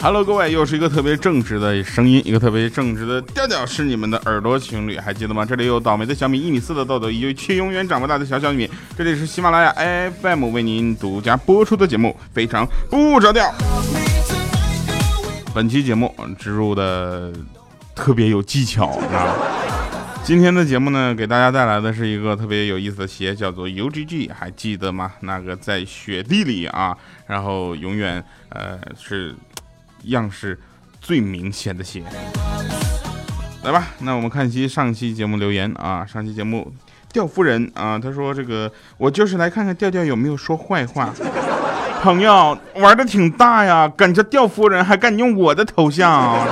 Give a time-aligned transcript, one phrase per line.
[0.00, 5.44] Hello，各位，又是一个特别正直的声音，一个特别正直的调调，是你们的耳朵情侣，还记得吗？
[5.44, 8.70] 这里有倒霉的小米，一米四的豆豆，以及却永远长不大的小小米。
[8.96, 9.74] 这里是喜马拉雅
[10.22, 13.52] FM 为您独家播出的节目，非常不着调。
[15.54, 17.32] 本期节目植入的
[17.94, 19.34] 特别有技巧啊！
[20.26, 25.12] 今天的节目呢，给大家带来的是一个特别有意思的鞋，叫做 UGG，还记得吗？
[25.20, 29.32] 那个在雪地里啊，然后永远呃是
[30.06, 30.58] 样式
[31.00, 32.02] 最明显的鞋。
[33.62, 36.72] 来吧，那我们看一期上期节目留言啊，上期节目
[37.12, 41.14] 调夫人啊，他说这个我就是来看看调调有没有说坏话。
[42.02, 46.44] 朋友玩的挺大呀，敢叫调夫人还敢用我的头像？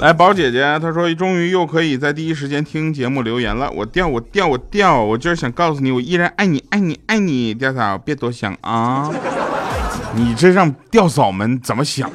[0.00, 3.70] 来，宝姐姐，她说终于又可以在第一时间听节目留言了。
[3.70, 9.10] 我吊，我吊，我吊，我就是想告诉你，我依然爱你，爱你，爱你，吊嫂别多想啊！
[10.14, 12.10] 你这让吊嫂们怎么想？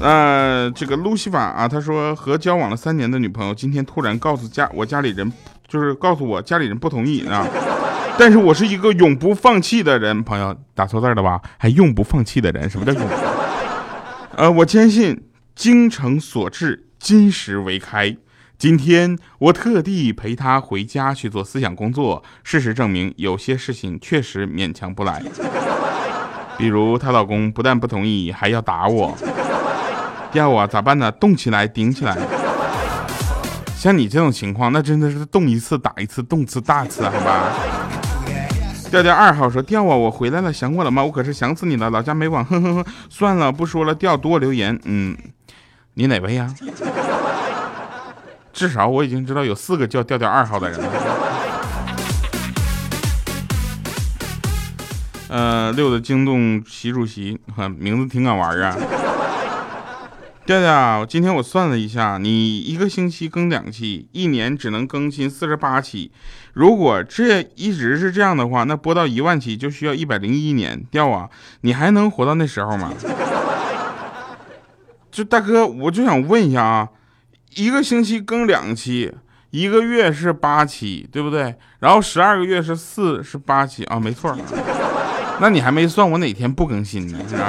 [0.00, 5.32] 呃，这个露西法啊，他说和交往了三年的女朋友今天突然告诉家我家里人。
[5.68, 7.44] 就是告诉我家里人不同意啊，
[8.16, 10.22] 但是我是一个永不放弃的人。
[10.22, 11.40] 朋友打错字了吧？
[11.58, 12.70] 还永不放弃的人？
[12.70, 13.02] 什么叫永？
[14.36, 18.14] 呃，我坚信精诚所至，金石为开。
[18.58, 22.22] 今天我特地陪她回家去做思想工作。
[22.44, 25.22] 事实证明，有些事情确实勉强不来。
[26.58, 29.16] 比如她老公不但不同意，还要打我。
[30.34, 31.10] 要我咋办呢？
[31.12, 32.14] 动起来，顶起来。
[33.74, 37.85] 像你这种情况，那真的是动一次打一次，动次打次，好吧？
[38.90, 41.04] 调调二号说：调啊，我回来了，想我了吗？
[41.04, 42.84] 我可是想死你了，老家没网，哼哼哼。
[43.10, 44.78] 算了，不说了，调多留言。
[44.84, 45.16] 嗯，
[45.94, 46.54] 你哪位呀？
[48.54, 50.86] 至少我已经知道有四个叫调调二号的人了。
[55.28, 58.74] 呃，六的惊动习主席，哈名字挺敢玩啊。
[60.46, 66.12] 调调，今天我算了一下，你一个星期更两期，一年只能更新四十八期。
[66.52, 70.84] 如果这一直是这样的话，那播到一万期就需要一百零一年。
[70.88, 71.28] 调啊，
[71.62, 72.92] 你还能活到那时候吗？
[75.10, 76.88] 就大哥，我就想问一下啊，
[77.56, 79.12] 一个星期更两期，
[79.50, 81.56] 一个月是八期，对不对？
[81.80, 84.32] 然后十二个月是四十八期啊，没错。
[85.40, 87.18] 那你还没算我哪天不更新呢？
[87.28, 87.48] 是吧？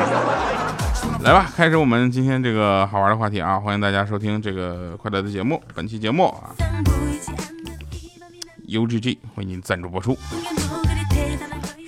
[1.23, 3.59] 来吧，开始我们今天这个好玩的话题啊！
[3.59, 5.61] 欢迎大家收听这个快乐的节目。
[5.73, 6.55] 本期节目啊
[8.67, 10.17] ，UGG 为您赞助播出。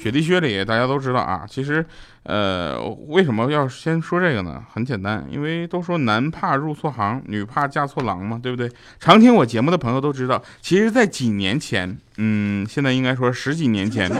[0.01, 1.85] 雪地靴里大家都知道啊，其实
[2.23, 4.63] 呃，为什么要先说这个呢？
[4.73, 8.69] 很简单，因为都说男怕入错行，女怕嫁错郎嘛，对不对？
[8.99, 14.11] 常听我节目的朋友都知道，其实，在几年前，嗯，现在应该说十几年前。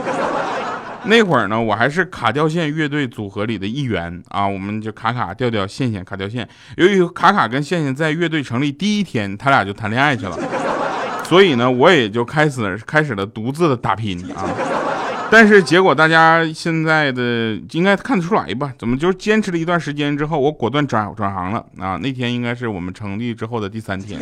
[1.06, 6.46] 那会儿呢，我还是卡掉线乐队组合里的一员啊，我们就卡卡调调线线卡掉线。
[6.76, 10.38] 由于卡卡跟线线在乐队成立第一天，他俩就谈恋爱去了，
[11.24, 14.44] 所以呢，我也就开始开始了独自的打拼啊。
[15.32, 18.72] 但是结果大家现在的应该看得出来吧？
[18.76, 21.96] 怎么就坚持了一段时间之后，我果断转转行了啊？
[22.02, 24.20] 那天应该是我们成立之后的第三天。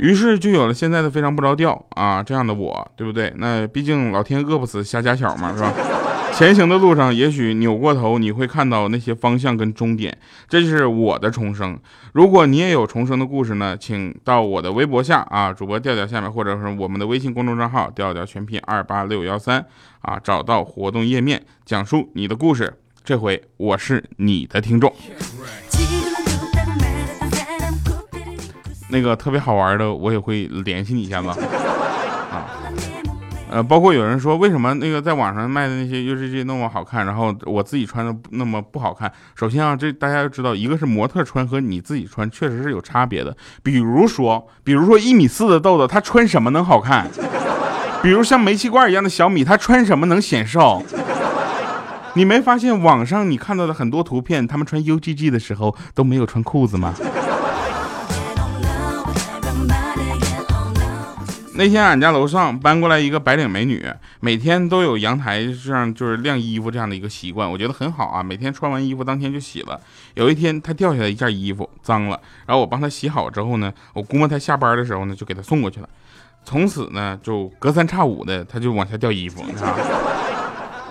[0.00, 3.32] 于是就有了现在的非常不着调啊这样的我，对不对？
[3.36, 5.72] 那毕竟老天饿不死瞎家小嘛，是吧？
[6.32, 10.16] 前行的路上，也许扭过头你会看到那些方向跟终点，
[10.48, 11.78] 这就是我的重生。
[12.14, 19.66] 如果你也有重生的故事呢，请到我的微博下啊，主播调调下面，或者是我们的微信公众账号调调全拼二八六幺三
[20.00, 22.72] 啊，找到活动页面，讲述你的故事。
[23.04, 24.94] 这回我是你的听众。
[28.90, 31.36] 那个特别好玩的，我也会联系你一下子啊。
[33.52, 39.12] 呃，包括有人说，为什么那个在网上卖的那些 UGG 那么好看，然后我自己穿的那么不好看？
[39.34, 43.36] 首先啊，这大家要知道，一个是模特穿和你自己穿确实是有差别的。
[43.62, 47.08] 比如说，比如说一米四的豆豆，他穿什么能好看？
[48.00, 50.80] 比如像煤气罐一样的小米，他穿什么能显瘦？
[52.14, 56.94] 你没发现网上你看到的很多图片，他们穿 UGG 的时候都没有穿裤子吗？
[61.60, 63.86] 那天俺家楼上搬过来一个白领美女，
[64.20, 68.22] 每天都有阳台上就是晾衣服这样的一个习惯，我觉得很好啊。
[68.22, 69.78] 每天穿完衣服当天就洗了。
[70.14, 75.88] 有一天她掉下来一件衣服脏了，然后我帮她洗好之后呢，我估摸她下班的时候呢就给她送过去了。
[76.46, 79.76] 从此呢就隔三差五的她就往下掉衣服，你知道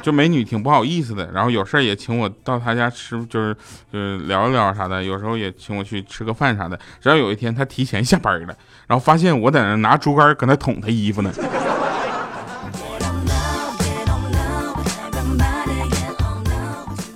[0.01, 3.55] 就美女挺不好意思的然后有事也请我到她家吃就是
[3.91, 6.79] 就是聊一聊啥的有时候也请我去吃个饭啥的。
[7.01, 8.55] 只要有一天她提前下班了
[8.87, 11.31] 然后发现我在那拿竹竿搁那捅她衣服呢。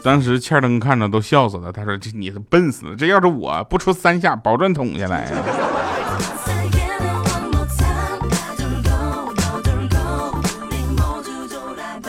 [0.04, 5.73] 当时欠登看着都笑死了他说这你是笨死了这要是我不出三下保证捅下来呀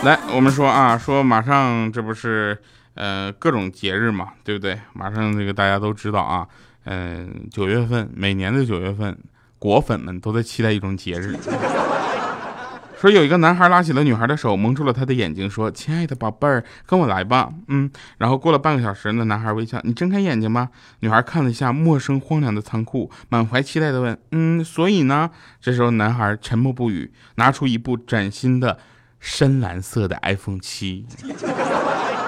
[0.04, 2.58] 来，我们说啊，说马上这不是
[2.92, 4.78] 呃各种节日嘛，对不对？
[4.92, 6.46] 马上这个大家都知道啊，
[6.84, 9.16] 嗯，九月份，每年的九月份，
[9.58, 11.34] 果粉们都在期待一种节日。
[13.00, 20.68] 说有一个男孩拉起了女孩的手，蒙住了她的眼睛，说：“亲爱的宝贝儿，跟我来吧。”嗯，然后过了半个小时，那男孩微笑：“你睁开眼睛吧。”
[21.00, 25.30] 女孩看了一下陌生荒凉的仓库，满怀期待的问：“嗯，所以呢？”
[25.60, 28.78] 这时候男孩沉默不语，拿出一部崭新的
[29.24, 31.06] 深蓝色的 iPhone 七，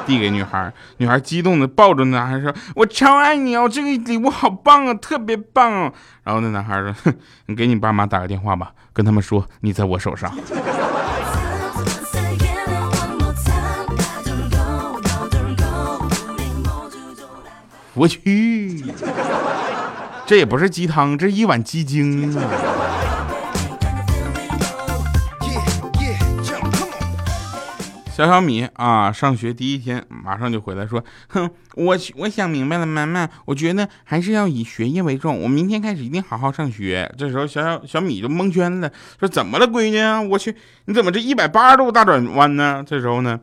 [0.06, 0.72] 递给女孩。
[0.96, 5.92] 女孩激动的抱着男孩说：“我超爱你哦，这个礼物好棒啊，特别棒。”
[6.24, 7.14] 然后那男孩说：“哼，
[7.48, 10.32] 你给你爸妈打个电话吧。”跟他们说你在我手上。
[17.92, 18.84] 我去，
[20.24, 22.95] 这也不是鸡汤，这一碗鸡精啊！
[28.16, 35.42] 小小米啊，上学第一天马上就回来，说：“哼，我我想明白了，妈妈，我觉得还是要以学业为重。
[35.42, 38.90] 我明天开始一定好好上学。”这时候，小小小米就蒙圈了，
[39.20, 40.28] 说：“怎么了，闺女？
[40.30, 43.38] 我去，你怎么这一百八十度大转弯呢？”这时候呢，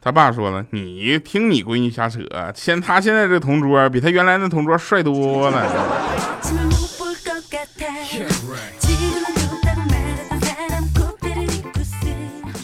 [0.00, 2.20] 他爸说了：“你听你闺女瞎扯，
[2.54, 6.73] 现他现在这同桌比他原来那同桌帅多了。”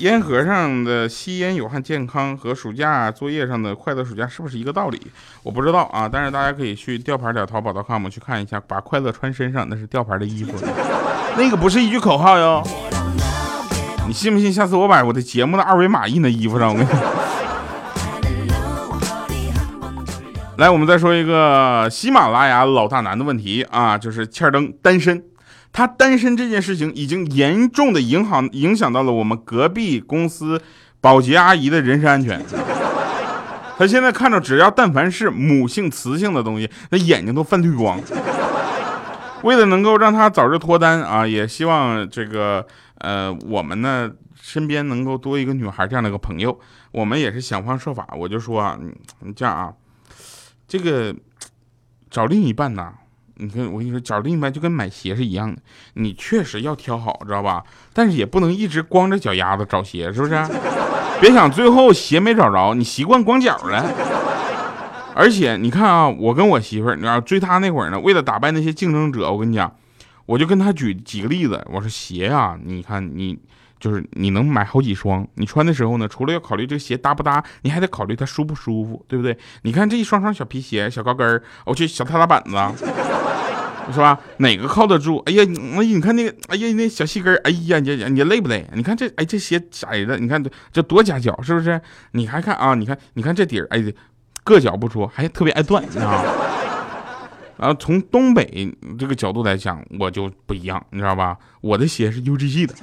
[0.00, 4.98] 烟盒上的吸烟有害健康和暑假作业上的快乐暑假是不是一个道理？
[5.42, 10.52] 我不知道啊，但是大家可以去吊牌点淘宝的 com 去看一下，把快乐穿身上那是吊牌的衣服，
[11.36, 12.62] 那个不是一句口号哟。
[14.06, 14.50] 你信不信？
[14.50, 16.90] 下次我把我的节目的二维码印在衣服上，我跟你。
[20.56, 25.22] 来，我们再说一个喜马拉雅老大难的问题啊，就是欠灯单身。
[25.72, 30.60] 他单身这件事情已经严重的影响影响到了我们隔壁公司
[31.00, 32.42] 保洁阿姨的人身安全。
[33.78, 37.98] 他现在看着只要但凡是母性雌性的东西，那眼睛都泛绿光。
[39.42, 42.66] 为了能够让他早日脱单啊，也希望这个
[42.98, 46.60] 呃我们呢身边能够多一个女孩这样的一个朋友。
[46.92, 48.78] 我们也是想方设法，我就说啊，
[49.20, 49.72] 你这样啊，
[50.68, 51.14] 这个
[52.10, 52.92] 找另一半呢。
[53.40, 55.60] 你看，我跟你说，找另一半就跟买鞋是一样的，
[55.94, 57.64] 你确实要挑好，知道吧？
[57.94, 60.34] 但是也不能一直光着脚丫子找鞋，是不是？
[61.20, 63.84] 别想最后鞋没找着，你习惯光脚了。
[65.14, 69.74] 而且你看啊，我跟我媳妇儿，你要追她那会儿呢，为了打败那些竞争者，我跟你讲，
[70.26, 73.38] 我就跟她举几个例子，我说鞋啊，你看你。
[73.80, 79.34] 就是你能买好几双，你穿的时候呢，除了要考虑这个鞋搭不搭，你还得考虑它舒不舒服，对不对？
[79.62, 82.50] 你看这一双双小皮鞋、小高跟儿，我去小踏踏板子，
[83.92, 84.18] 是吧？
[84.38, 85.22] 哪个靠得住？
[85.26, 88.66] 哎呀，哎，你看那个，哎呀，那小细跟，哎呀，你你累不累？
[88.74, 91.80] 你看这，哎，这鞋窄的，你看这这多夹脚，是不是？
[92.12, 92.74] 你还看啊？
[92.74, 93.82] 你看，你看这底儿，哎，
[94.44, 96.24] 硌脚不说，还特别爱断，你知道吗？
[97.58, 101.36] 然后从东北这个角度来讲，我就不一样，你知道吧？
[101.60, 102.74] 我的鞋是 UGG 的。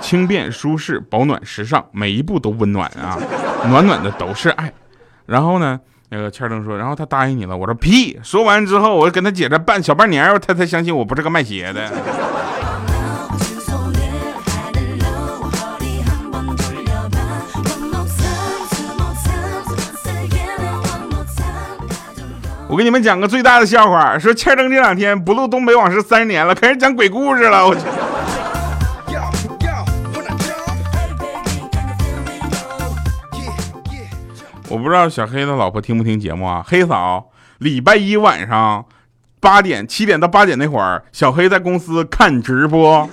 [0.00, 3.16] 轻便、舒适、保暖、时尚，每一步都温暖啊！
[3.68, 4.72] 暖暖的都是爱。
[5.26, 5.78] 然后呢，
[6.14, 7.56] 那个欠灯说，然后他答应你了。
[7.56, 8.20] 我说屁！
[8.22, 11.90] 说完之后，我跟他姐这半小半年，他才相信我不是个卖鞋的。
[22.68, 27.66] 我给你们讲个最大的笑话，说欠灯这两天不录东北往事三十年了，开始讲鬼故事了。
[27.66, 27.80] 我去。
[34.72, 36.64] 我不知道小黑的老婆听不听节目啊？
[36.66, 38.82] 黑嫂，礼拜一晚上
[39.38, 43.06] 八点七点到八点那会儿，小黑在公司看直播，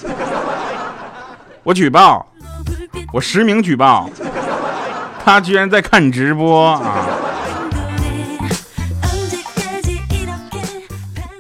[1.64, 2.26] 我举报，
[3.12, 4.10] 我实名举报，
[5.26, 7.06] 他居然在看直播啊！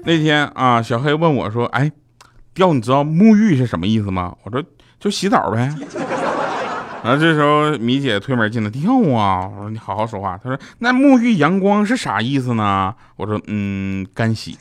[0.04, 1.90] 那天啊，小黑问我说：“哎，
[2.54, 4.62] 调，你知道沐浴是什么意思吗？”我说
[5.00, 5.74] ：“就洗澡呗。”
[7.10, 9.50] 然后这时候米姐推门进来，跳啊！
[9.52, 10.38] 我说你好好说话。
[10.38, 12.94] 她说那沐浴阳光是啥意思呢？
[13.16, 14.56] 我说嗯，干洗。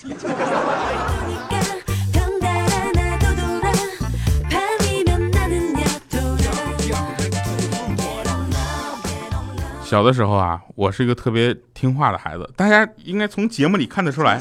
[9.85, 14.41] 小的时候啊，我是一个特别听话的孩子，大家应该从节目里看得出来，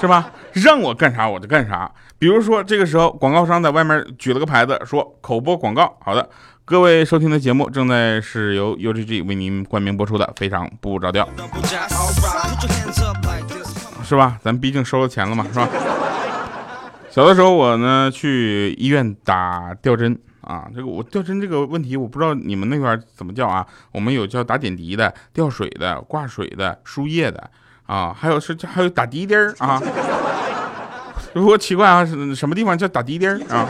[0.00, 0.30] 是吧？
[0.52, 1.90] 让我干啥我就干啥。
[2.18, 6.28] 比如说这个时候广告商在外面举了个牌子，说口播广告，好的。
[6.64, 11.28] 各位收听的节目正在是由 UGG 为您冠名播出的《非常不着调》，
[14.04, 14.38] 是吧？
[14.42, 15.68] 咱毕竟收了钱了嘛，是吧？
[17.10, 23.66] 小的时候我呢去医院打吊针啊，这个我吊针这个问题我不知道你们那边怎么叫啊？
[23.90, 27.50] 我们有叫打点滴的、吊水的、挂水的、输液的
[27.86, 29.82] 啊，还有是 还有打滴滴儿啊。
[31.34, 33.66] 如果奇怪啊， 什么地方叫打滴滴儿啊？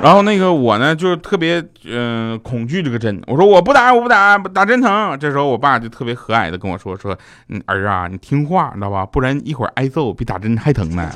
[0.00, 5.18] 然后那个我呢就是特别嗯恐惧这个针，我说我不打我不打打针疼。
[5.18, 9.04] 这时候我爸就特别和蔼的跟我说说，嗯儿啊你听话你知道吧？
[9.04, 11.10] 不然一会儿挨揍比打针还疼呢。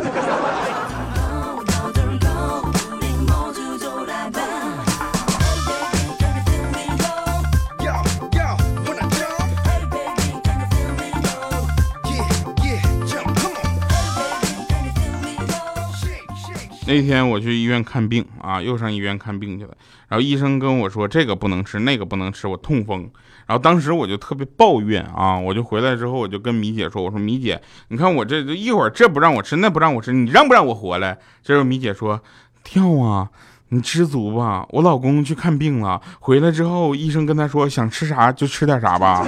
[16.86, 19.70] 那天我去医院看病啊，又上医院看病去了。
[20.08, 23.08] 然后医生跟我说这个不能吃，那个不能吃，我痛风。
[23.46, 31.16] 然后当时我就特别抱怨啊，我就回来之后我就跟米姐说，我说米姐，你看我这一会儿这不让我吃，那不让我吃，你让不让我活来？
[31.42, 32.20] 这时候米姐说，
[32.64, 33.28] 跳啊，
[33.68, 34.66] 你知足吧。
[34.70, 39.26] 我老公去看病了，回来之后医生跟他说，想吃啥就吃点啥吧。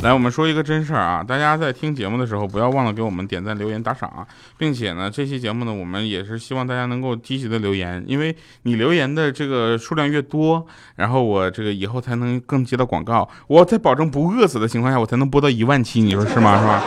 [0.00, 1.24] 来，我们说一个真事儿啊！
[1.26, 4.24] 大家在听节目的时候，不要忘了给我们点赞、留言、打赏啊，
[4.56, 10.64] 并且呢，这期节目呢，我们也是希望大家能够积极的留言，因为你留言的这个数量越多，
[10.94, 13.28] 然后我这个以后才能更接到广告。
[13.48, 16.60] 我在保证不饿死的情况下，我才能播到 一万期，你说是吗？
[16.60, 16.82] 是吧？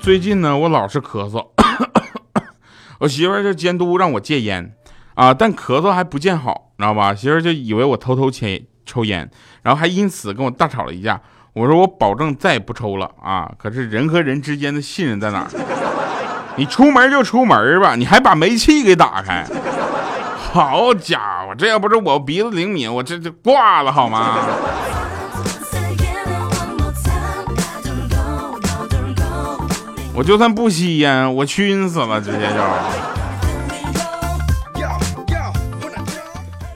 [0.00, 1.46] 最近呢，我老是咳嗽，
[3.00, 4.74] 我媳妇儿就监督让我戒烟
[5.14, 7.14] 啊，但咳嗽还不见好，知道吧？
[7.14, 8.64] 媳妇儿就以为我偷偷切。
[8.84, 9.30] 抽烟，
[9.62, 11.18] 然后还因此跟我大吵了一架。
[11.52, 13.48] 我说我保证再也不抽了啊！
[13.56, 15.46] 可是人和人之间的信任在哪儿？
[16.56, 19.46] 你出门就出门吧，你还把煤气给打开。
[20.52, 24.38] 好家伙，这要不是我鼻子灵敏，我这就挂了好吗？
[30.16, 33.13] 我就算不吸烟，我熏死了，直接就。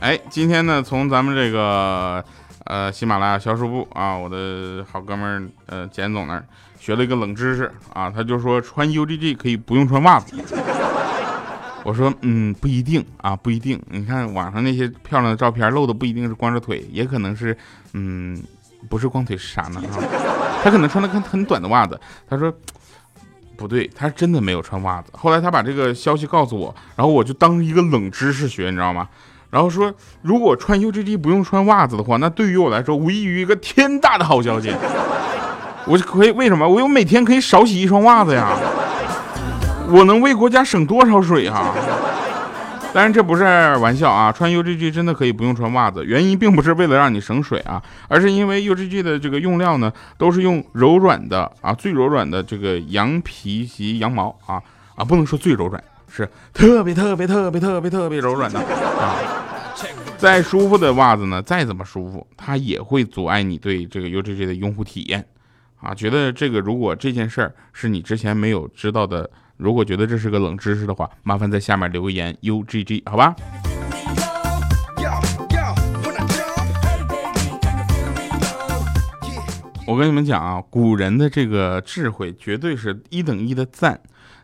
[0.01, 2.25] 哎，今天呢，从咱们这个
[2.65, 6.45] 呃喜马拉雅销售部啊，我的好哥们儿呃简总那儿
[6.79, 10.37] 学了一个冷知识啊，他就说穿 UGG 可以不用穿袜子。
[11.83, 17.57] 我说嗯不一定啊不一定，你看网上那些漂亮的照片露的不一定是光着腿，也可能是
[17.93, 18.41] 嗯
[18.89, 19.99] 不是光腿是啥呢啊？
[20.63, 21.99] 他可能穿了很很短的袜子。
[22.29, 22.53] 他说
[23.57, 25.11] 不对，他真的没有穿袜子。
[25.13, 29.09] 后来他把这个消息告诉我，然后我就当一个冷知识学，你知道吗？
[29.51, 34.73] 然后说，如果穿 UGG 不用穿袜子的话，那对于我来说无异于一个天大的好消息。
[35.87, 36.69] 我就可以为什么？
[36.69, 38.51] 我有每天可以少洗一双袜子呀！
[39.91, 41.73] 我能为国家省多少水啊！
[42.93, 43.43] 当然这不是
[43.77, 46.05] 玩笑啊，穿 UGG 真的可以不用穿袜子。
[46.05, 54.61] 原因并不是为了让你省水啊，而是因为 UGG 的这个用料呢，都是用柔软的啊，最柔软的这个羊皮及羊毛啊
[54.95, 55.83] 啊，不能说最柔软。
[56.09, 59.17] 是特别特别特别特别特别柔软的啊！
[60.17, 65.25] 再舒服的袜子呢，再怎么舒服，它也会阻碍你对这个 UGG 的用户体验
[65.81, 65.95] 啊！
[65.95, 73.37] 觉得这个如果这件事儿是你之前没有知道的，如果觉得这是个冷知识的话，麻烦在下面留个言 UGG 好吧？
[79.87, 83.99] 我跟你们讲啊，古人的这个智慧绝对是一等一的赞。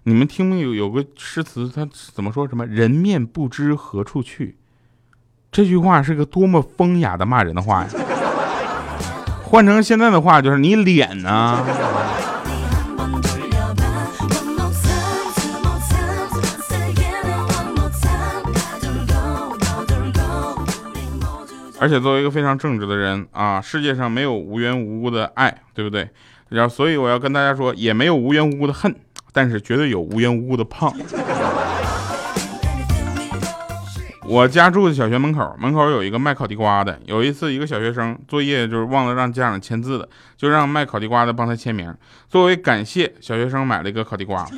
[0.06, 0.74] 你们听没有？
[0.74, 2.46] 有个诗词，他怎么说？
[2.46, 4.58] 什么人面不知何处去？
[5.50, 7.90] 这句话是个多么风雅的骂人的话呀！
[9.42, 11.64] 换成现在的话，就是你脸呢？
[21.80, 26.10] 而且作为一个非常正直的人啊，世界上没有无缘无故的爱，对不对？
[26.50, 28.94] 然后，所以我要跟大家说，也没有无缘无故的恨。
[29.34, 30.90] 但是绝对有无缘无故的胖。
[34.26, 36.98] 我家住的小学门口，门口有一个卖烤地瓜的。
[37.04, 41.94] 有一次，一个小学生作业就是忘了让家长签字的，就让卖烤地瓜的帮他签名。
[42.26, 44.48] 作为感谢，小学生买了一个烤地瓜，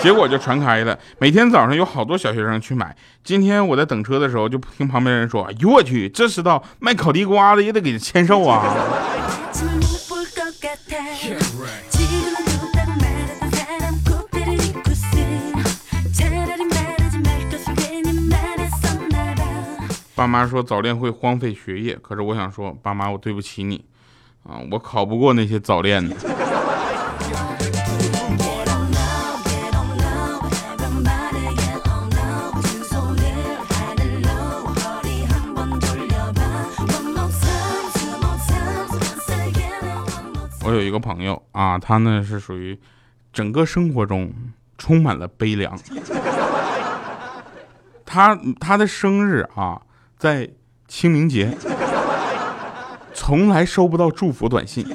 [0.00, 0.96] 结果就传开了。
[1.18, 2.94] 每天早上有好多小学生去买。
[3.24, 8.72] 今天我在等车的时候，就听旁边人说：“哎呦我去，这知道卖烤地瓜的也得给签售啊。”
[20.16, 23.84] 爸妈说早恋会荒废学业，可是我想说，爸妈，我对不起你，
[24.44, 26.16] 啊，我考不过那些早恋的。
[40.64, 42.76] 我有一个朋友啊，他呢是属于
[43.34, 44.32] 整个生活中
[44.78, 45.78] 充满了悲凉。
[48.06, 49.78] 他他的生日啊，
[50.16, 50.48] 在
[50.88, 51.56] 清明节，
[53.12, 54.86] 从来收不到祝福短信。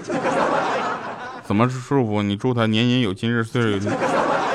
[1.44, 2.22] 怎么祝福？
[2.24, 3.92] 你祝他年年有今日，岁岁有今，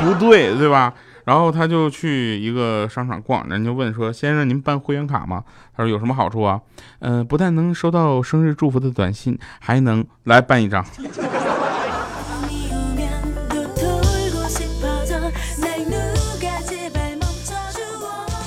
[0.01, 0.95] 不对，对吧？
[1.25, 5.43] 然后他就去一个商场逛，人就问说：“先生，您办会员卡吗？”
[5.77, 6.61] 他说：“有什么好处啊？”
[7.01, 10.85] 嗯，不但能收到生日祝福的短信，还能来办一张。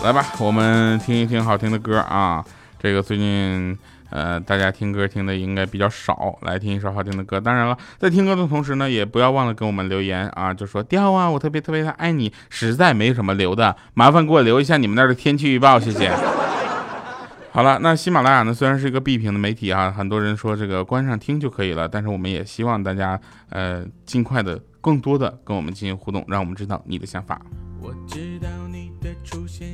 [0.04, 2.44] 来吧，我们听一听好听的歌啊！
[2.80, 3.78] 这个最近。
[4.12, 7.40] 呃，大家听歌听的应该比较少，来听一首好听的歌。
[7.40, 16.12] 当然了，在听歌的同时呢，也不要忘了给我们留言啊，就说调啊，我特别特别的爱你，实在没什么留的，麻烦给我留一下你们那儿的天气预报，谢谢。
[17.52, 23.20] 好了，那喜马拉雅呢，虽然是一个闭屏的媒体啊，很多人说这个关上听就可以了，但是我们也希望大家
[23.52, 27.40] 呃尽快的、更多的跟我们进行互动，让我们知道你的想法。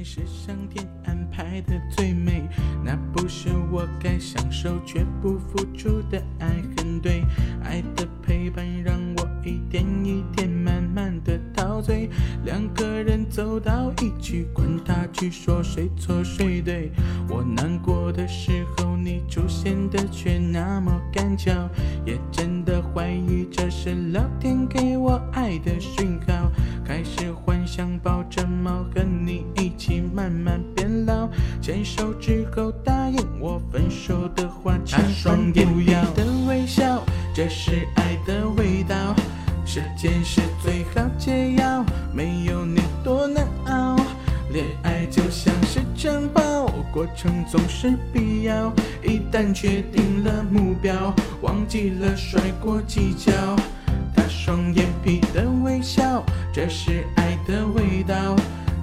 [0.04, 2.48] 是上天安排的最美，
[2.84, 7.22] 那不是我该享受却不付出的爱很对，
[7.64, 12.10] 爱的陪伴让我一点一点慢慢的陶醉，
[12.44, 16.92] 两个人走到一起，管他去说谁错谁对，
[17.30, 21.52] 我难过的时候你出现的却那么赶巧，
[22.06, 25.80] 也真的怀疑这是老天给我爱的
[49.56, 53.32] 确定了目标，忘记了摔过技巧。
[54.14, 56.22] 他双眼皮的微笑，
[56.54, 58.36] 这是爱的味道。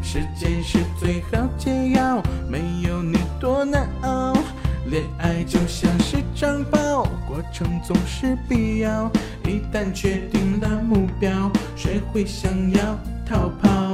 [0.02, 2.58] 时间是最好解药，没
[2.88, 4.32] 有你多难熬。
[4.86, 9.10] 恋爱就像是长跑，过程总是必要。
[9.44, 13.91] 一旦确定了目标，谁会想要逃跑？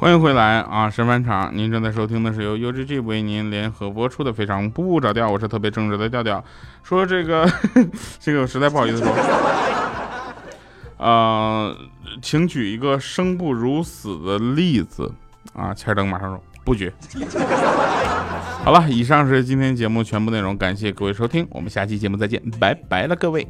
[0.00, 1.54] 欢迎回来啊，神返场！
[1.54, 6.42] 您正在收听的是由 UGG 为您联合播出的《非常不着调》，我是特别正直的调调。
[6.82, 7.46] 说这个，
[8.18, 9.14] 这个我实在不好意思说。
[10.96, 11.76] 呃，
[12.22, 15.12] 请举一个生不如死的例子
[15.52, 15.74] 啊！
[15.74, 16.90] 千灯马上说不举。
[18.64, 23.46] 好了，以上是今天节目全部内容，感谢各位收听，我们下期节目再见，拜拜了各位。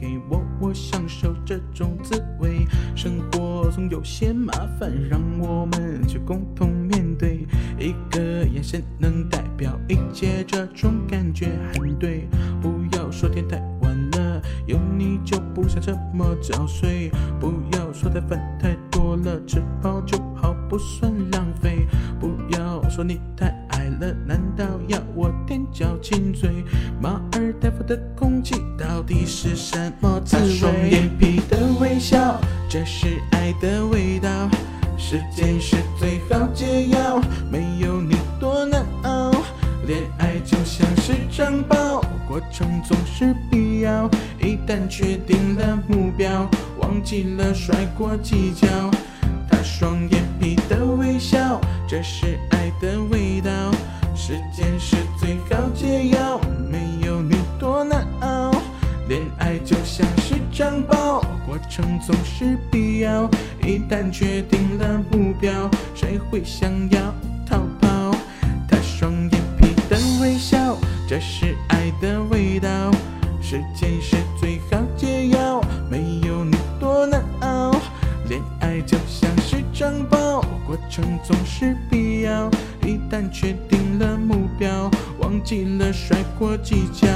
[0.00, 0.18] 给
[0.58, 7.46] 我享受这种滋味，生活总有些麻烦，让我们去共同面对。
[7.78, 12.26] 一个眼神能代表一切，这种感觉很对。
[12.62, 17.10] 不要说天太晚了，有你就不想这么早睡。
[17.38, 21.86] 不要说的饭太多了，吃饱就好，不算浪费。
[22.18, 23.69] 不要说你太。
[23.98, 26.64] 了，难道要我踮脚亲嘴？
[27.00, 30.48] 马尔代夫的空气到底是什么滋味？
[30.48, 34.28] 双眼皮的微笑，这是爱的味道。
[34.96, 39.32] 时间是最好解药，没有你多难熬。
[39.86, 44.08] 恋爱就像是长跑，过程总是必要。
[44.38, 46.48] 一旦确定了目标，
[46.78, 48.66] 忘记了甩过技巧。
[49.50, 53.50] 他双眼皮的微笑，这是爱的味道。
[54.14, 58.52] 时间是最好解药，没有你多难熬。
[59.08, 63.28] 恋爱就像是长跑，过程总是必要。
[63.64, 67.12] 一旦确定了目标，谁会想要
[67.44, 68.14] 逃跑？
[68.68, 70.76] 他双眼皮的微笑，
[71.08, 72.68] 这是爱的味道。
[73.42, 74.16] 时间是
[80.90, 82.50] 程总是必要。
[82.84, 87.06] 一旦确定了目标，忘记了甩过技巧。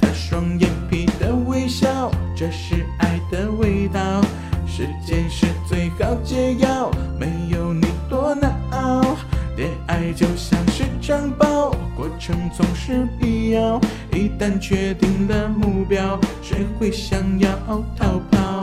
[0.00, 4.20] 他双眼皮的微笑，这是爱的味道。
[4.66, 9.16] 时间是最好解药，没有你多难熬。
[9.56, 13.80] 恋爱就像是长跑，过程总是必要。
[14.12, 17.48] 一旦确定了目标，谁会想要
[17.96, 18.59] 逃跑？